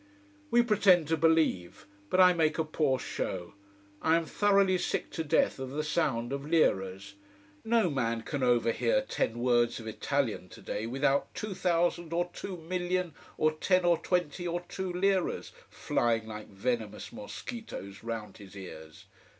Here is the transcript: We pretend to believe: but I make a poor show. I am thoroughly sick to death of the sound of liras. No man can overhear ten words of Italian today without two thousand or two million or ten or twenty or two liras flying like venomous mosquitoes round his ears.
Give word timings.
We 0.49 0.63
pretend 0.63 1.07
to 1.09 1.15
believe: 1.15 1.85
but 2.09 2.19
I 2.19 2.33
make 2.33 2.57
a 2.57 2.63
poor 2.63 2.97
show. 2.97 3.53
I 4.01 4.15
am 4.15 4.25
thoroughly 4.25 4.79
sick 4.79 5.11
to 5.11 5.23
death 5.23 5.59
of 5.59 5.69
the 5.69 5.83
sound 5.83 6.33
of 6.33 6.43
liras. 6.43 7.13
No 7.63 7.87
man 7.91 8.23
can 8.23 8.41
overhear 8.41 9.01
ten 9.03 9.37
words 9.37 9.79
of 9.79 9.85
Italian 9.85 10.49
today 10.49 10.87
without 10.87 11.31
two 11.35 11.53
thousand 11.53 12.13
or 12.13 12.31
two 12.33 12.57
million 12.57 13.13
or 13.37 13.51
ten 13.51 13.85
or 13.85 13.99
twenty 13.99 14.47
or 14.47 14.61
two 14.61 14.91
liras 14.91 15.51
flying 15.69 16.25
like 16.25 16.47
venomous 16.47 17.13
mosquitoes 17.13 18.01
round 18.03 18.37
his 18.37 18.57
ears. 18.57 19.05